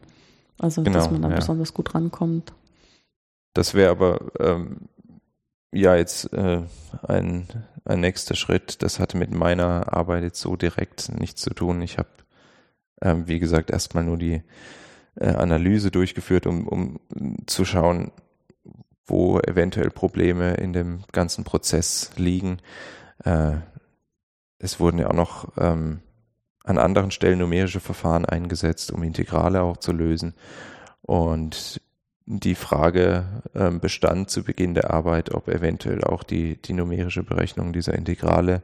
[0.60, 1.38] Also genau, dass man dann ja.
[1.38, 2.52] besonders gut rankommt.
[3.54, 4.89] Das wäre aber ähm,
[5.72, 6.62] ja jetzt äh,
[7.08, 7.48] ein,
[7.86, 8.84] ein nächster Schritt.
[8.84, 11.82] Das hatte mit meiner Arbeit jetzt so direkt nichts zu tun.
[11.82, 12.10] Ich habe,
[13.02, 14.44] ähm, wie gesagt, erstmal nur die
[15.15, 17.00] äh, Analyse durchgeführt, um, um
[17.48, 18.12] zu schauen,
[19.10, 22.60] wo eventuell Probleme in dem ganzen Prozess liegen.
[23.24, 23.58] Äh,
[24.60, 26.02] es wurden ja auch noch ähm,
[26.63, 30.36] an anderen Stellen numerische Verfahren eingesetzt, um Integrale auch zu lösen.
[31.02, 31.82] Und
[32.26, 37.74] die Frage ähm, bestand zu Beginn der Arbeit, ob eventuell auch die, die numerische Berechnung
[37.74, 38.62] dieser Integrale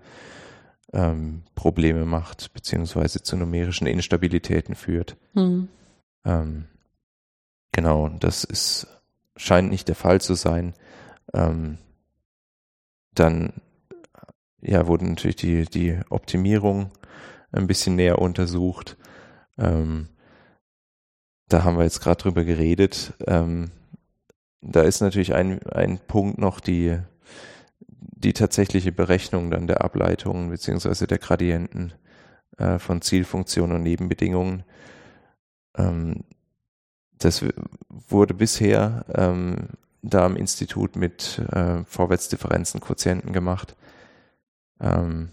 [0.94, 5.18] ähm, Probleme macht, beziehungsweise zu numerischen Instabilitäten führt.
[5.34, 5.68] Mhm.
[6.26, 6.66] Ähm,
[7.72, 8.88] genau, das ist
[9.36, 10.74] scheint nicht der Fall zu sein.
[11.34, 11.78] Ähm,
[13.14, 13.54] dann
[14.62, 16.92] ja, wurde natürlich die, die Optimierung
[17.52, 18.98] ein bisschen näher untersucht.
[19.58, 20.10] Ähm,
[21.48, 23.14] da haben wir jetzt gerade drüber geredet.
[23.28, 23.72] Ähm,
[24.62, 26.98] da ist natürlich ein, ein Punkt noch die,
[27.80, 31.94] die tatsächliche Berechnung dann der Ableitungen beziehungsweise der Gradienten
[32.58, 34.64] äh, von Zielfunktionen und Nebenbedingungen.
[35.78, 36.24] Ähm,
[37.20, 37.44] das
[37.90, 39.70] wurde bisher ähm,
[40.02, 43.76] da am Institut mit äh, Vorwärtsdifferenzen, Quotienten gemacht.
[44.80, 45.30] Ähm,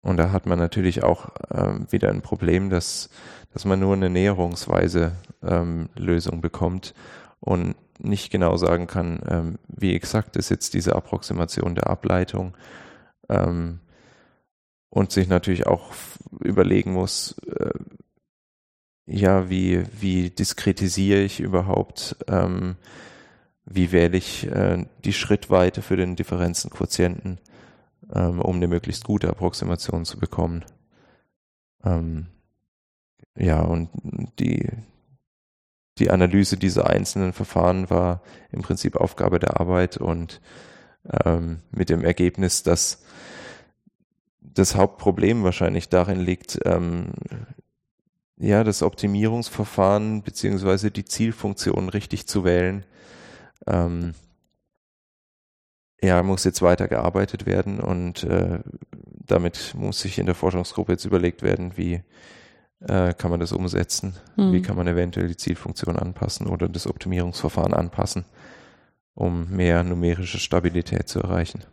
[0.00, 3.10] Und da hat man natürlich auch ähm, wieder ein Problem, dass,
[3.52, 6.94] dass man nur eine näherungsweise ähm, Lösung bekommt
[7.40, 12.56] und nicht genau sagen kann, ähm, wie exakt ist jetzt diese Approximation der Ableitung
[13.28, 13.80] ähm,
[14.88, 15.92] und sich natürlich auch
[16.40, 17.74] überlegen muss, äh,
[19.08, 22.76] ja, wie, wie diskretisiere ich überhaupt, ähm,
[23.64, 27.40] wie wähle ich äh, die Schrittweite für den Differenzenquotienten,
[28.14, 30.64] ähm, um eine möglichst gute Approximation zu bekommen.
[31.84, 32.26] Ähm,
[33.34, 33.88] ja, und
[34.38, 34.68] die,
[35.96, 40.42] die Analyse dieser einzelnen Verfahren war im Prinzip Aufgabe der Arbeit und
[41.24, 43.02] ähm, mit dem Ergebnis, dass
[44.42, 47.12] das Hauptproblem wahrscheinlich darin liegt, ähm,
[48.38, 52.84] ja, das Optimierungsverfahren beziehungsweise die Zielfunktion richtig zu wählen.
[53.66, 54.14] Ähm,
[56.00, 58.60] ja, muss jetzt weiter gearbeitet werden und äh,
[59.26, 62.02] damit muss sich in der Forschungsgruppe jetzt überlegt werden, wie
[62.80, 64.52] äh, kann man das umsetzen, hm.
[64.52, 68.24] wie kann man eventuell die Zielfunktion anpassen oder das Optimierungsverfahren anpassen,
[69.14, 71.64] um mehr numerische Stabilität zu erreichen.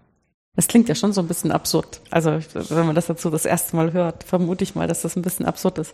[0.55, 2.01] Das klingt ja schon so ein bisschen absurd.
[2.09, 2.39] Also
[2.69, 5.45] wenn man das dazu das erste Mal hört, vermute ich mal, dass das ein bisschen
[5.45, 5.93] absurd ist,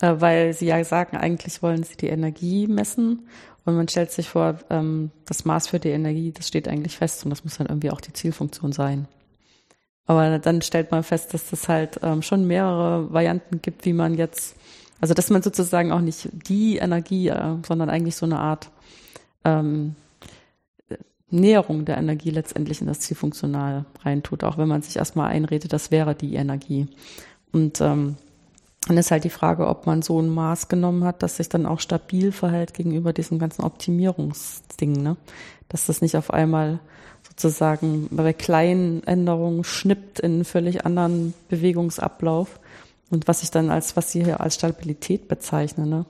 [0.00, 3.26] äh, weil Sie ja sagen, eigentlich wollen Sie die Energie messen
[3.64, 7.24] und man stellt sich vor, ähm, das Maß für die Energie, das steht eigentlich fest
[7.24, 9.08] und das muss dann irgendwie auch die Zielfunktion sein.
[10.06, 14.14] Aber dann stellt man fest, dass es halt ähm, schon mehrere Varianten gibt, wie man
[14.14, 14.56] jetzt,
[15.00, 18.70] also dass man sozusagen auch nicht die Energie, äh, sondern eigentlich so eine Art
[19.44, 19.94] ähm,
[21.32, 25.90] Näherung der Energie letztendlich in das Zielfunktional reintut, auch wenn man sich erstmal einredet, das
[25.90, 26.88] wäre die Energie.
[27.52, 28.16] Und ähm,
[28.86, 31.66] dann ist halt die Frage, ob man so ein Maß genommen hat, das sich dann
[31.66, 35.16] auch stabil verhält gegenüber diesen ganzen Optimierungsdingen, ne?
[35.68, 36.80] Dass das nicht auf einmal
[37.28, 42.58] sozusagen bei kleinen Änderungen schnippt in einen völlig anderen Bewegungsablauf
[43.10, 46.04] und was ich dann als, was Sie hier als Stabilität bezeichnen, ne?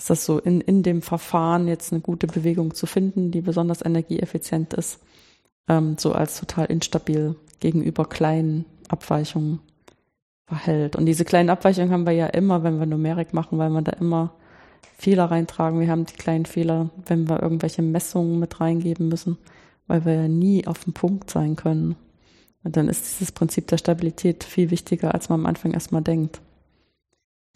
[0.00, 3.84] Ist das so in, in dem Verfahren jetzt eine gute Bewegung zu finden, die besonders
[3.84, 4.98] energieeffizient ist,
[5.68, 9.60] ähm, so als total instabil gegenüber kleinen Abweichungen
[10.46, 10.96] verhält.
[10.96, 13.92] Und diese kleinen Abweichungen haben wir ja immer, wenn wir Numerik machen, weil wir da
[13.92, 14.32] immer
[14.96, 15.80] Fehler reintragen.
[15.80, 19.36] Wir haben die kleinen Fehler, wenn wir irgendwelche Messungen mit reingeben müssen,
[19.86, 21.94] weil wir ja nie auf dem Punkt sein können.
[22.64, 26.40] Und dann ist dieses Prinzip der Stabilität viel wichtiger, als man am Anfang erstmal denkt.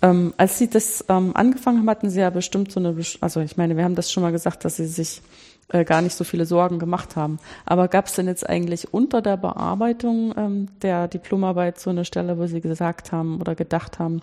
[0.04, 3.56] Ähm, als Sie das ähm, angefangen haben, hatten Sie ja bestimmt so eine, also ich
[3.56, 5.22] meine, wir haben das schon mal gesagt, dass Sie sich
[5.68, 7.38] äh, gar nicht so viele Sorgen gemacht haben.
[7.64, 12.38] Aber gab es denn jetzt eigentlich unter der Bearbeitung ähm, der Diplomarbeit so eine Stelle,
[12.38, 14.20] wo Sie gesagt haben oder gedacht haben,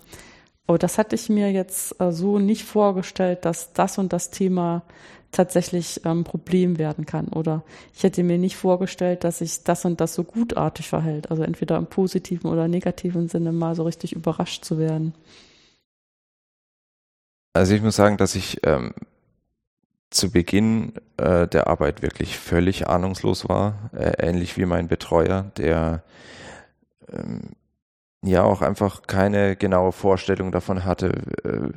[0.67, 4.83] oh, das hatte ich mir jetzt äh, so nicht vorgestellt, dass das und das Thema
[5.31, 7.27] tatsächlich ähm, Problem werden kann.
[7.29, 7.63] Oder
[7.95, 11.31] ich hätte mir nicht vorgestellt, dass sich das und das so gutartig verhält.
[11.31, 15.15] Also entweder im positiven oder negativen Sinne mal so richtig überrascht zu werden.
[17.53, 18.93] Also ich muss sagen, dass ich ähm,
[20.09, 26.03] zu Beginn äh, der Arbeit wirklich völlig ahnungslos war, äh, ähnlich wie mein Betreuer, der
[27.11, 27.51] ähm,
[28.23, 31.09] ja auch einfach keine genaue Vorstellung davon hatte,
[31.43, 31.71] äh,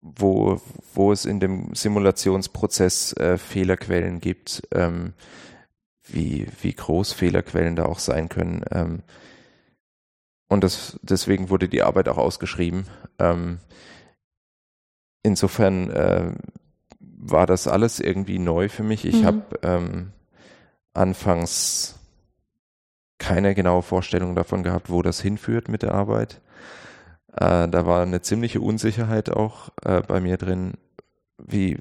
[0.00, 0.60] wo,
[0.94, 5.14] wo es in dem Simulationsprozess äh, Fehlerquellen gibt, ähm,
[6.04, 8.64] wie, wie groß Fehlerquellen da auch sein können.
[8.70, 9.02] Ähm,
[10.48, 12.86] und das, deswegen wurde die Arbeit auch ausgeschrieben.
[13.18, 13.58] Ähm,
[15.26, 16.32] insofern äh,
[17.00, 19.04] war das alles irgendwie neu für mich.
[19.04, 19.26] Ich mhm.
[19.26, 20.12] habe ähm,
[20.94, 21.96] anfangs
[23.18, 26.40] keine genaue Vorstellung davon gehabt, wo das hinführt mit der Arbeit.
[27.32, 30.74] Äh, da war eine ziemliche Unsicherheit auch äh, bei mir drin,
[31.38, 31.78] wie,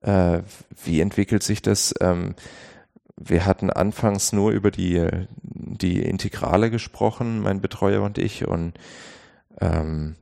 [0.00, 0.40] äh,
[0.84, 1.94] wie entwickelt sich das.
[2.00, 2.34] Ähm,
[3.16, 5.06] wir hatten anfangs nur über die,
[5.42, 8.72] die Integrale gesprochen, mein Betreuer und ich, und
[9.60, 10.16] ähm,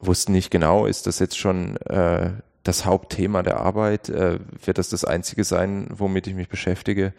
[0.00, 2.32] wussten nicht genau, ist das jetzt schon äh,
[2.62, 4.08] das Hauptthema der Arbeit?
[4.08, 7.12] Äh, wird das das einzige sein, womit ich mich beschäftige?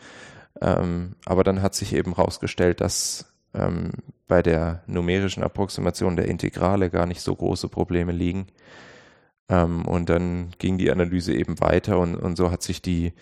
[0.60, 3.92] Ähm, aber dann hat sich eben herausgestellt, dass ähm,
[4.28, 8.48] bei der numerischen Approximation der Integrale gar nicht so große Probleme liegen.
[9.50, 13.14] Ähm, und dann ging die Analyse eben weiter und, und so hat sich die,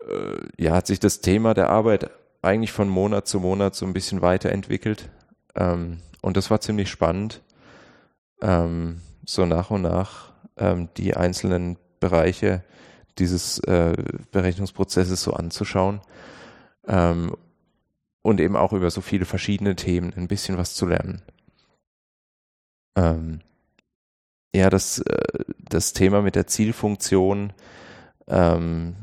[0.00, 2.10] äh, ja, hat sich das Thema der Arbeit
[2.42, 5.10] eigentlich von Monat zu Monat so ein bisschen weiterentwickelt.
[5.54, 7.42] Ähm, und das war ziemlich spannend
[8.44, 12.62] ähm, so nach und nach ähm, die einzelnen Bereiche
[13.18, 13.94] dieses äh,
[14.30, 16.00] Berechnungsprozesses so anzuschauen
[16.86, 17.34] ähm,
[18.22, 21.22] und eben auch über so viele verschiedene Themen ein bisschen was zu lernen.
[22.96, 23.40] Ähm,
[24.54, 27.52] ja, das, äh, das Thema mit der Zielfunktion,
[28.28, 28.94] ähm,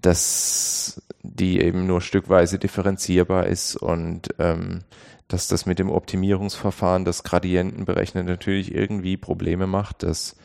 [0.00, 4.84] das, die eben nur stückweise differenzierbar ist und ähm,
[5.28, 10.02] dass das mit dem Optimierungsverfahren das Gradientenberechnen natürlich irgendwie Probleme macht.
[10.02, 10.36] Das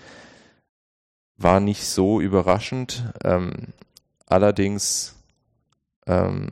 [1.37, 3.11] war nicht so überraschend.
[3.23, 3.73] Ähm,
[4.27, 5.15] allerdings
[6.05, 6.49] ähm,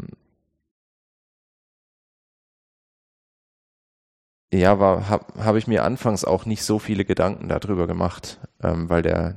[4.54, 9.02] ja, habe hab ich mir anfangs auch nicht so viele Gedanken darüber gemacht, ähm, weil
[9.02, 9.36] der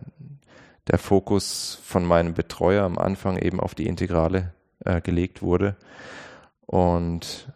[0.88, 4.52] der Fokus von meinem Betreuer am Anfang eben auf die Integrale
[4.84, 5.76] äh, gelegt wurde.
[6.66, 7.48] Und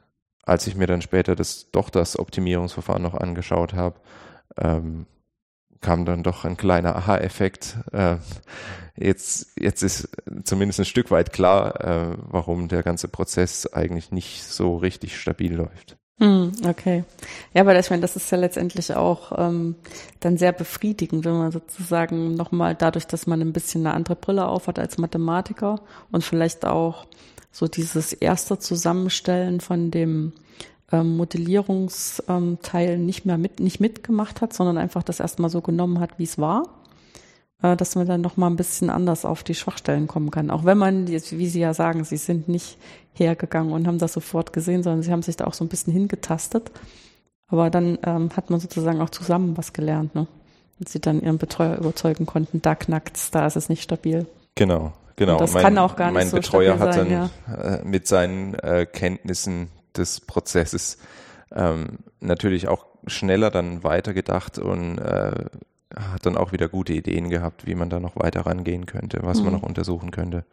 [0.48, 4.00] als ich mir dann später das doch das Optimierungsverfahren noch angeschaut habe,
[4.56, 5.06] ähm,
[5.80, 7.76] kam dann doch ein kleiner Aha-Effekt.
[7.92, 8.16] Äh,
[8.96, 10.08] jetzt, jetzt ist
[10.44, 15.54] zumindest ein Stück weit klar, äh, warum der ganze Prozess eigentlich nicht so richtig stabil
[15.54, 15.96] läuft.
[16.20, 17.04] Hm, okay.
[17.54, 19.76] Ja, aber ich meine, das ist ja letztendlich auch ähm,
[20.18, 24.48] dann sehr befriedigend, wenn man sozusagen nochmal dadurch, dass man ein bisschen eine andere Brille
[24.48, 25.80] aufhat als Mathematiker
[26.11, 27.06] und vielleicht auch
[27.50, 30.32] so dieses erste Zusammenstellen von dem
[30.92, 36.18] ähm, Modellierungsteil nicht mehr mit, nicht mitgemacht hat, sondern einfach das erstmal so genommen hat,
[36.18, 36.78] wie es war
[37.62, 40.50] äh, dass man dann noch mal ein bisschen anders auf die Schwachstellen kommen kann.
[40.50, 42.78] Auch wenn man, wie Sie ja sagen, Sie sind nicht
[43.12, 45.92] hergegangen und haben das sofort gesehen, sondern Sie haben sich da auch so ein bisschen
[45.92, 46.70] hingetastet.
[47.48, 50.26] Aber dann ähm, hat man sozusagen auch zusammen was gelernt, ne?
[50.78, 54.26] Und Sie dann Ihren Betreuer überzeugen konnten, da knackt's, da ist es nicht stabil.
[54.54, 55.35] Genau, genau.
[55.35, 57.74] Und das mein, kann auch gar nicht mein so Betreuer hat sein, dann ja.
[57.76, 60.98] äh, mit seinen äh, Kenntnissen des Prozesses
[61.54, 65.33] ähm, natürlich auch schneller dann weitergedacht und äh,
[65.94, 69.38] hat dann auch wieder gute Ideen gehabt, wie man da noch weiter rangehen könnte, was
[69.38, 69.44] mhm.
[69.44, 70.44] man noch untersuchen könnte.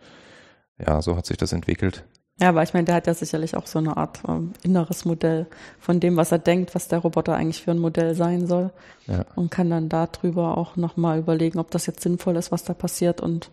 [0.78, 2.04] Ja, so hat sich das entwickelt.
[2.41, 5.47] Ja, aber ich meine, der hat ja sicherlich auch so eine Art ähm, inneres Modell
[5.80, 8.71] von dem, was er denkt, was der Roboter eigentlich für ein Modell sein soll.
[9.08, 9.25] Ja.
[9.36, 13.21] Und kann dann darüber auch nochmal überlegen, ob das jetzt sinnvoll ist, was da passiert
[13.21, 13.51] und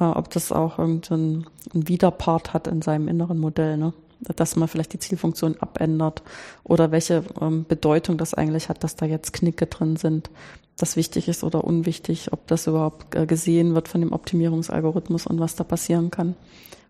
[0.00, 3.92] äh, ob das auch irgendeinen Widerpart hat in seinem inneren Modell, ne?
[4.36, 6.22] Dass man vielleicht die Zielfunktion abändert
[6.62, 10.30] oder welche ähm, Bedeutung das eigentlich hat, dass da jetzt Knicke drin sind,
[10.78, 15.40] das wichtig ist oder unwichtig, ob das überhaupt äh, gesehen wird von dem Optimierungsalgorithmus und
[15.40, 16.34] was da passieren kann.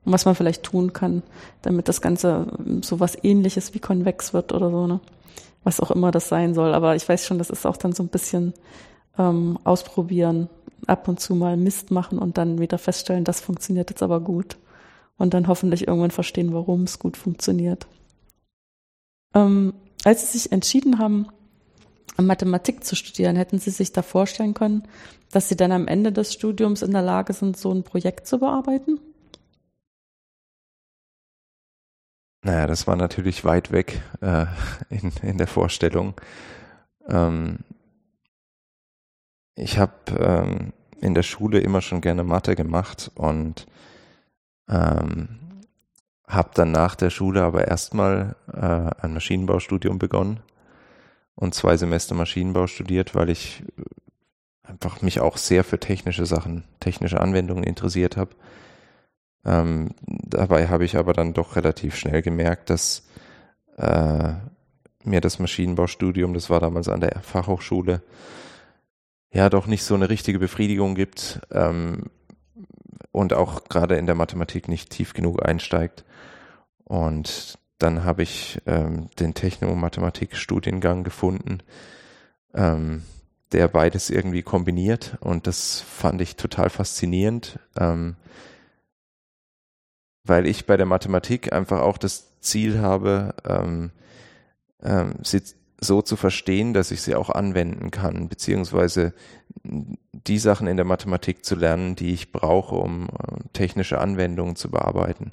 [0.05, 1.23] Und was man vielleicht tun kann,
[1.63, 5.01] damit das Ganze ähm, so was ähnliches wie konvex wird oder so, ne?
[5.65, 6.75] Was auch immer das sein soll.
[6.75, 8.53] Aber ich weiß schon, das ist auch dann so ein bisschen
[9.19, 10.51] ähm, ausprobieren,
[10.87, 14.57] ab und zu mal Mist machen und dann wieder feststellen, das funktioniert jetzt aber gut.
[15.17, 17.87] Und dann hoffentlich irgendwann verstehen, warum es gut funktioniert.
[19.35, 21.29] Ähm, als sie sich entschieden haben,
[22.17, 24.87] Mathematik zu studieren, hätten Sie sich da vorstellen können,
[25.33, 28.39] dass Sie dann am Ende des Studiums in der Lage sind, so ein Projekt zu
[28.39, 29.01] bearbeiten?
[32.43, 34.47] Naja, das war natürlich weit weg äh,
[34.91, 36.15] in, in der Vorstellung.
[37.09, 37.61] Ähm,
[39.57, 43.67] ich habe ähm, in der Schule immer schon gerne Mathe gemacht und
[44.69, 45.39] ähm,
[46.27, 50.41] habe dann nach der Schule aber erstmal äh, ein Maschinenbaustudium begonnen
[51.35, 53.63] und zwei Semester Maschinenbau studiert, weil ich
[54.63, 58.31] einfach mich auch sehr für technische Sachen, technische Anwendungen interessiert habe.
[59.45, 63.07] Ähm, dabei habe ich aber dann doch relativ schnell gemerkt, dass
[63.77, 64.33] äh,
[65.05, 68.03] mir das Maschinenbaustudium, das war damals an der Fachhochschule,
[69.35, 72.05] ja doch nicht so eine richtige Befriedigung gibt ähm,
[73.11, 76.05] und auch gerade in der Mathematik nicht tief genug einsteigt.
[76.85, 81.59] Und dann habe ich ähm, den Technomathematik-Studiengang gefunden,
[82.55, 83.03] ähm,
[83.51, 88.17] der beides irgendwie kombiniert und das fand ich total faszinierend, ähm,
[90.25, 93.91] weil ich bei der Mathematik einfach auch das Ziel habe, ähm,
[94.83, 95.43] ähm, sie
[95.85, 99.15] so zu verstehen, dass ich sie auch anwenden kann, beziehungsweise
[99.63, 104.71] die Sachen in der Mathematik zu lernen, die ich brauche, um äh, technische Anwendungen zu
[104.71, 105.33] bearbeiten.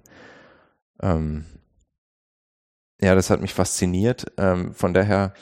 [1.01, 1.45] Ähm,
[3.01, 4.31] ja, das hat mich fasziniert.
[4.37, 5.33] Ähm, von daher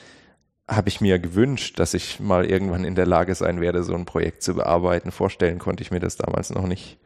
[0.66, 4.06] habe ich mir gewünscht, dass ich mal irgendwann in der Lage sein werde, so ein
[4.06, 5.10] Projekt zu bearbeiten.
[5.10, 6.98] Vorstellen konnte ich mir das damals noch nicht.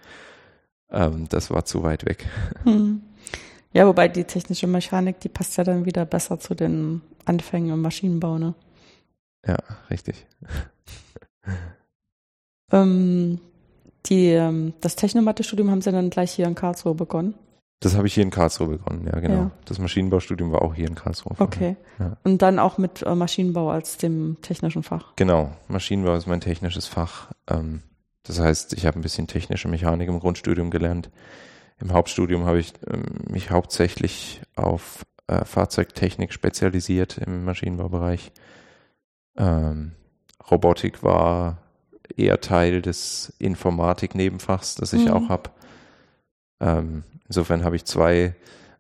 [0.91, 2.27] Ähm, das war zu weit weg.
[2.65, 3.03] Hm.
[3.75, 7.83] Ja, wobei die technische Mechanik, die passt ja dann wieder besser zu den Anfängen im
[7.83, 8.55] Maschinenbau, ne?
[9.47, 9.59] Ja,
[9.91, 10.27] richtig.
[12.73, 13.41] ähm,
[14.07, 17.35] die, ähm, das Technomathe-Studium haben Sie dann gleich hier in Karlsruhe begonnen?
[17.81, 19.35] Das habe ich hier in Karlsruhe begonnen, ja, genau.
[19.35, 19.51] Ja.
[19.65, 21.35] Das Maschinenbaustudium war auch hier in Karlsruhe.
[21.39, 21.77] Okay.
[21.99, 22.17] Ja.
[22.23, 25.17] Und dann auch mit äh, Maschinenbau als dem technischen Fach?
[25.17, 25.51] Genau.
[25.67, 27.33] Maschinenbau ist mein technisches Fach.
[27.51, 27.83] Ähm,
[28.23, 31.11] das heißt, ich habe ein bisschen technische Mechanik im Grundstudium gelernt.
[31.81, 38.33] Im Hauptstudium habe ich ähm, mich hauptsächlich auf äh, Fahrzeugtechnik spezialisiert im Maschinenbaubereich.
[39.37, 39.93] Ähm,
[40.51, 41.63] Robotik war
[42.17, 45.13] eher Teil des Informatik-Nebenfachs, das ich mhm.
[45.13, 45.51] auch habe.
[46.61, 48.35] Ähm, insofern habe ich zwei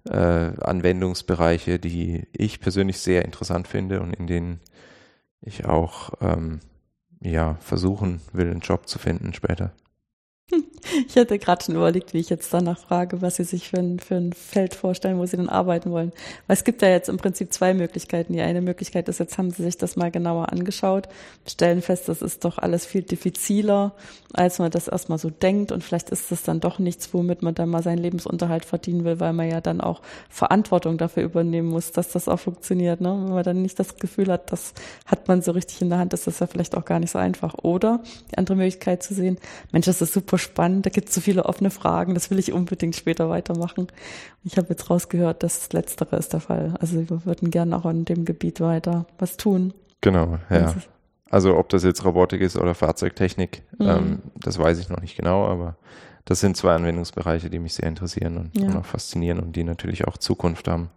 [0.05, 4.61] äh, Anwendungsbereiche, die ich persönlich sehr interessant finde und in denen
[5.41, 6.61] ich auch ähm,
[7.21, 9.73] ja versuchen will, einen Job zu finden später.
[11.09, 13.99] Ich hatte gerade schon überlegt, wie ich jetzt danach frage, was Sie sich für ein,
[13.99, 16.13] für ein Feld vorstellen, wo Sie dann arbeiten wollen.
[16.47, 18.33] Weil es gibt ja jetzt im Prinzip zwei Möglichkeiten.
[18.33, 21.09] Die eine Möglichkeit ist, jetzt haben Sie sich das mal genauer angeschaut,
[21.47, 23.93] stellen fest, das ist doch alles viel diffiziler,
[24.33, 25.73] als man das erstmal so denkt.
[25.73, 29.21] Und vielleicht ist das dann doch nichts, womit man dann mal seinen Lebensunterhalt verdienen will,
[29.21, 33.01] weil man ja dann auch Verantwortung dafür übernehmen muss, dass das auch funktioniert.
[33.01, 33.11] Ne?
[33.11, 34.75] Wenn man dann nicht das Gefühl hat, das
[35.07, 37.19] hat man so richtig in der Hand, ist das ja vielleicht auch gar nicht so
[37.19, 37.55] einfach.
[37.63, 39.39] Oder die andere Möglichkeit zu sehen,
[39.73, 42.53] Mensch, das ist super spannend, da gibt es so viele offene Fragen, das will ich
[42.53, 43.89] unbedingt später weitermachen.
[44.45, 46.75] Ich habe jetzt rausgehört, dass das Letztere ist der Fall.
[46.81, 49.75] Also wir würden gerne auch in dem Gebiet weiter was tun.
[50.01, 50.75] Genau, ja.
[51.31, 53.89] Also ob das jetzt Robotik ist oder Fahrzeugtechnik, mhm.
[53.89, 55.77] ähm, das weiß ich noch nicht genau, aber
[56.25, 58.67] das sind zwei Anwendungsbereiche, die mich sehr interessieren und, ja.
[58.67, 60.91] und auch faszinieren und die natürlich auch Zukunft haben.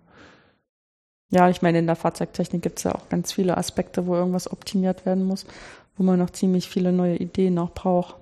[1.29, 4.49] Ja, ich meine, in der Fahrzeugtechnik gibt es ja auch ganz viele Aspekte, wo irgendwas
[4.49, 5.45] optimiert werden muss,
[5.97, 8.15] wo man noch ziemlich viele neue Ideen noch braucht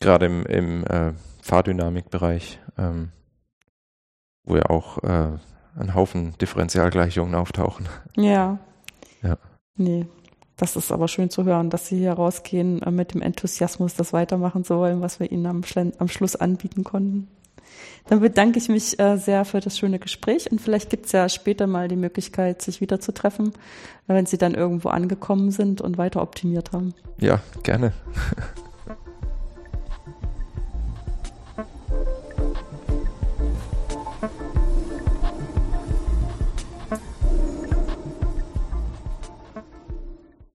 [0.00, 3.10] gerade im, im äh, Fahrdynamikbereich, ähm,
[4.44, 5.38] wo ja auch äh,
[5.78, 7.88] ein Haufen Differentialgleichungen auftauchen.
[8.16, 8.58] Ja.
[9.22, 9.36] Ja.
[9.76, 10.06] Nee,
[10.56, 14.14] das ist aber schön zu hören, dass Sie hier rausgehen äh, mit dem Enthusiasmus, das
[14.14, 15.60] weitermachen zu wollen, was wir Ihnen am,
[15.98, 17.28] am Schluss anbieten konnten.
[18.08, 21.28] Dann bedanke ich mich äh, sehr für das schöne Gespräch und vielleicht gibt es ja
[21.28, 23.52] später mal die Möglichkeit, sich wieder zu treffen,
[24.06, 26.94] wenn Sie dann irgendwo angekommen sind und weiter optimiert haben.
[27.18, 27.92] Ja, gerne.